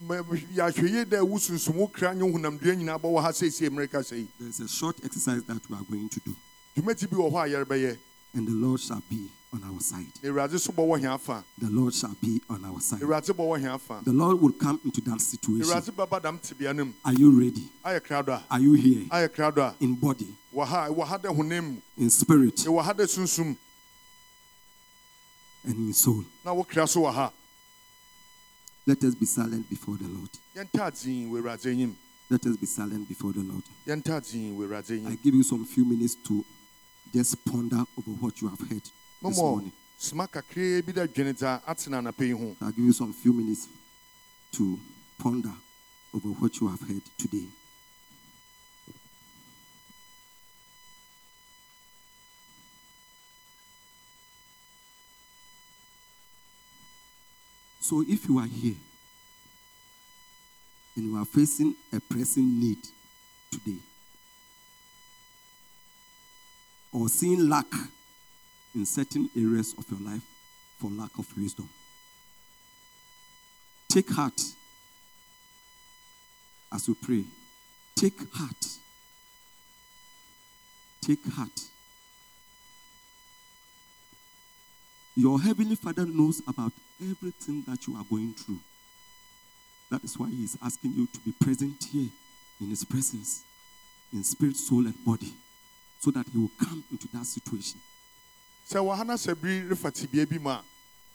[0.00, 3.68] Ma- yɛahwɛ yie dɛ wo sunsum wo kra ne wo honamdua nyinaa bɛwɔ ha seesie
[3.70, 6.34] mmereka sɛ yi There's a short exercise that we are going to do,
[6.76, 7.98] dwumati bi wɔ hɔ a yɛrebɛyɛ
[8.34, 10.06] and the Lord shall be on our side.
[10.22, 13.00] na awurade so bɔwɔ hɛ afa The Lord shall be on our side.
[13.00, 15.64] awurade bɔwɔ hɛ afa The Lord will come into that situation.
[15.64, 17.68] awurade bɛba dam tebea no mu Are you ready?
[17.84, 21.18] ayɛ krado a Are you here ayɛ krado a in body, wɔ ha wɔ ha
[21.18, 23.56] dɛ honam mu in spirit, ɛwɔ ha dɛ
[25.64, 26.24] and in soul?
[26.44, 27.32] na wo kra so wɔ
[28.86, 30.30] Let us be silent before the Lord.
[30.56, 31.94] yɛntaa dzin wɔ awurade anyim
[32.30, 33.62] Let us be silent before the Lord.
[33.86, 36.44] yɛntaa dzin wɔ awurade I give you some few minutes to
[37.14, 38.82] just ponder over what you have heard
[39.22, 39.72] this mmɔ morning.
[39.98, 43.32] soma kakraa bi dɛ dwene dza atena anapa yi ho I'll give you some few
[43.32, 43.68] minutes
[44.52, 44.78] to
[45.18, 45.52] ponder
[46.14, 47.46] over what you have heard today.
[57.80, 58.74] So, if you are here
[60.94, 62.78] and you are facing a pressing need
[63.50, 63.78] today,
[66.92, 67.66] or seeing lack
[68.74, 70.22] in certain areas of your life
[70.78, 71.68] for lack of wisdom,
[73.88, 74.40] take heart
[76.72, 77.24] as we pray.
[77.96, 78.66] Take heart.
[81.02, 81.60] Take heart.
[85.16, 88.60] Your heavenly Father knows about everything that you are going through.
[89.90, 92.08] That is why He is asking you to be present here
[92.60, 93.42] in His presence,
[94.12, 95.32] in spirit, soul, and body,
[95.98, 97.80] so that He will come into that situation.
[98.68, 100.62] Sɛ wɔ ha na sɛ biri refa tebea bi mu a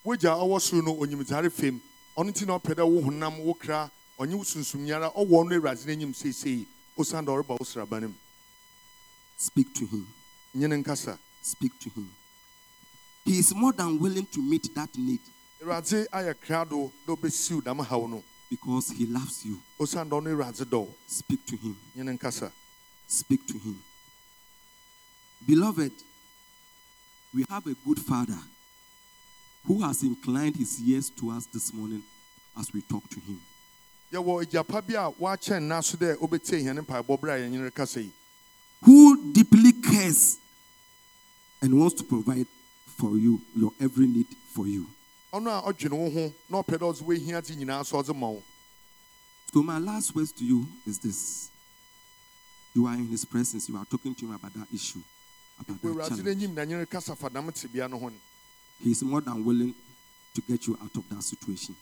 [0.05, 1.79] wogya ɔwɔ soro no onyimdzare fam
[2.17, 3.89] ɔno nti na ɔpɛ dɛ wo honam wo kra
[4.19, 6.65] ɔnye wo sunsum nyara ɔwɔ no awurade no anyim seesei
[6.97, 8.13] osiane dɛ ɔreba wo sraba no mu
[9.37, 10.07] Speak to Him.
[10.55, 12.09] nye ne nkasa Speak to Him.
[13.25, 15.19] He is more than willing to meet that need
[15.61, 19.59] awurade ayɛ krado dɛ ɔbɛsiw dam haw no because He loves you.
[19.79, 21.77] osiane dɛ ɔno awurade dɔ Speak to Him.
[21.95, 22.51] nye ne nkasa
[23.07, 23.79] Speak to Him.
[25.45, 25.91] Beloved,
[27.33, 28.37] we have a good Father
[29.65, 32.03] who has inclined His ears to us this morning
[32.59, 33.39] as we talk to Him.
[34.11, 38.01] yɛwɔ agyapa bi a wakyɛn na so dɛ ɔbɛtie hɛn mpaebɔ berɛ a yɛnyene rekasa
[38.03, 38.11] yi.
[38.83, 40.37] Who deeply cares
[41.61, 42.45] and wants to provide
[42.85, 44.85] for you your every need for you.
[45.33, 48.43] ɔno a ɔdwene wo ho na ɔpɛ dɛ ɔdze woahia dze nyinaa so ɔdze
[49.51, 51.49] So, my last words to you is this.
[52.75, 55.01] You are in His presence, you are talking to Him about that issue,
[55.59, 56.41] about wɔ that awurade no challenge.
[56.43, 58.15] anyim na nyene kasa fa dam tebea no ho no
[58.83, 59.73] He is more than willing
[60.33, 61.75] to get you out of that situation.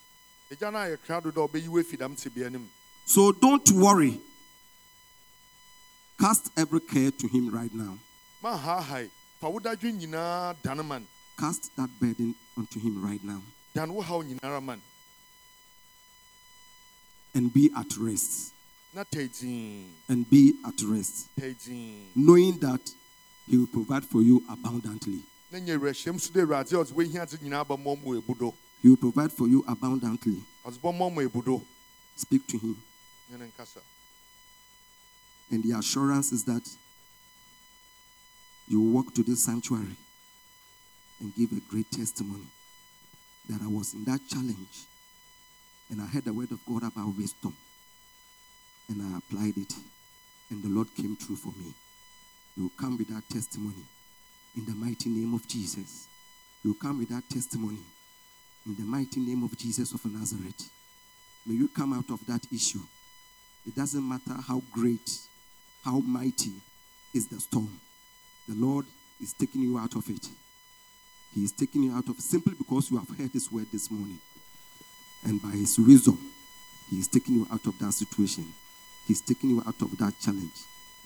[0.52, 2.68] agya no ayɛ krado dɛ ɔbɛyi wo afi dam tebea no mu
[3.06, 4.20] So don't worry.
[6.20, 7.98] Cast every care to Him right now.
[8.44, 11.06] mahaahae fa wo dadwe nyinaa dane ma no
[11.38, 13.42] Cast that burden onto Him right now
[13.74, 14.82] dane wo haw nyinara ma no
[17.34, 18.52] and be at rest.
[18.94, 21.28] na tai dzin And be at rest,
[22.16, 22.82] knowing that
[23.48, 25.24] He will provide for you abundantly.
[25.52, 28.90] na nya awurahyɛm so dɛ awurade a ɔdze woahia dze nyinaa bɛmmɔ mu ebudo He
[28.90, 30.42] will provide for you abundantly.
[30.66, 31.64] ɔdze bɛmmɔ mu ebudo
[32.16, 32.78] Speak to Him.
[33.30, 33.82] ne ne nkasa
[35.50, 36.66] And the assurance is that
[38.68, 39.98] you will walk to this sanctuary
[41.20, 42.48] and give a great testimony
[43.50, 44.86] that I was in that challenge
[45.90, 47.56] and I heard the word of God about wisdom.
[48.88, 49.74] and I applied it,
[50.50, 51.74] and the Lord came through for me.
[52.56, 53.84] You will come with that testimony
[54.58, 56.08] in the mighty name of Jesus.
[56.64, 57.80] You will come with that testimony
[58.66, 60.70] in the mighty name of Jesus of Nazareth.
[61.46, 62.82] May you come out of that issue.
[63.66, 65.20] It doesn't matter how great,
[65.84, 66.52] how mighty
[67.14, 67.80] is the storm.
[68.48, 68.86] The Lord
[69.22, 70.28] is taking you out of it.
[71.34, 74.20] He is taking you out of simply because you have heard His word this morning.
[75.24, 76.20] And by His wisdom,
[76.90, 78.46] He is taking you out of that situation.
[79.08, 80.52] He's taking you out of that challenge.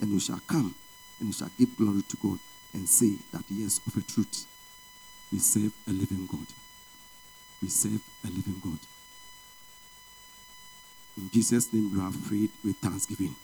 [0.02, 0.76] And you shall come
[1.20, 2.40] and you shall give glory to God
[2.74, 4.46] and say that, yes, of a truth,
[5.32, 6.48] we serve a living God.
[7.62, 8.80] We serve a living God.
[11.18, 13.36] In Jesus' name, you have prayed with thanksgiving.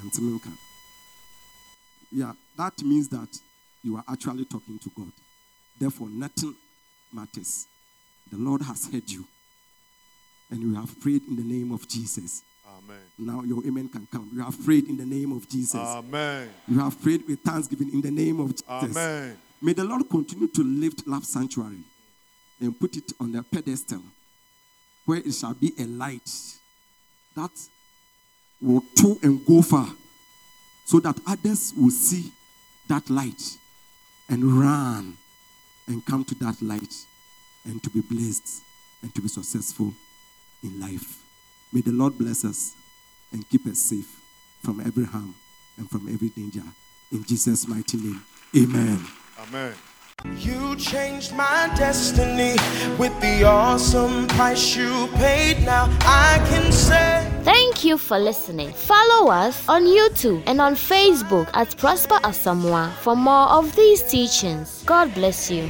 [0.00, 0.50] Antiminka.
[2.10, 3.28] Yeah, that means that
[3.82, 5.12] you are actually talking to God.
[5.78, 6.54] Therefore, nothing
[7.12, 7.66] matters.
[8.30, 9.24] The Lord has heard you.
[10.50, 12.42] And you have prayed in the name of Jesus.
[12.88, 13.02] Amen.
[13.18, 14.30] Now your amen can come.
[14.32, 15.74] You have prayed in the name of Jesus.
[15.74, 16.48] Amen.
[16.66, 18.96] You have prayed with thanksgiving in the name of Jesus.
[18.96, 19.36] Amen.
[19.60, 21.82] May the Lord continue to lift Love Sanctuary
[22.60, 24.02] and put it on a pedestal
[25.04, 26.30] where it shall be a light
[27.36, 27.50] that
[28.60, 29.88] will to and go far
[30.86, 32.30] so that others will see
[32.88, 33.56] that light
[34.30, 35.14] and run
[35.88, 36.94] and come to that light
[37.64, 38.62] and to be blessed
[39.02, 39.92] and to be successful
[40.62, 41.22] in life.
[41.72, 42.74] May the Lord bless us
[43.32, 44.20] and keep us safe
[44.62, 45.34] from every harm
[45.76, 46.62] and from every danger.
[47.12, 48.22] In Jesus' mighty name,
[48.56, 49.00] amen.
[49.40, 49.74] Amen.
[50.36, 52.56] You changed my destiny
[52.98, 55.64] with the awesome price you paid.
[55.64, 57.24] Now I can say.
[57.44, 58.72] Thank you for listening.
[58.72, 64.82] Follow us on YouTube and on Facebook at Prosper Asamoah for more of these teachings.
[64.84, 65.68] God bless you.